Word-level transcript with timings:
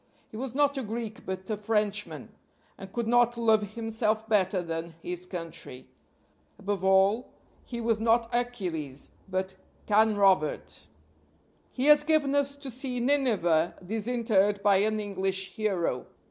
He 0.31 0.35
was 0.37 0.55
not 0.55 0.79
a 0.79 0.81
Greek 0.81 1.27
but 1.27 1.47
a 1.47 1.55
Frenchman 1.55 2.29
and 2.75 2.91
could 2.91 3.07
not 3.07 3.37
love 3.37 3.75
himself 3.75 4.27
better 4.27 4.63
than 4.63 4.95
his 5.03 5.27
country. 5.27 5.85
Above 6.57 6.83
all, 6.83 7.29
he 7.65 7.79
was 7.79 7.99
not 7.99 8.27
Achilles, 8.33 9.11
but 9.29 9.53
Canrobert. 9.85 10.87
He 11.71 11.85
has 11.85 12.01
given 12.01 12.33
us 12.33 12.55
to 12.55 12.71
see 12.71 12.99
Nineveh 12.99 13.75
disinterred 13.85 14.63
by 14.63 14.77
an 14.77 14.99
English 14.99 15.51
hero. 15.53 16.07